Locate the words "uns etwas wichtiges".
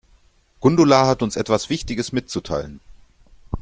1.21-2.11